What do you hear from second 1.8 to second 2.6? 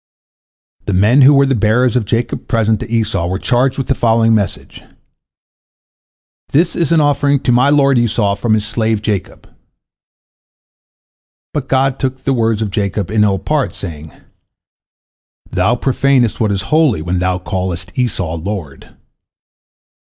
of Jacob's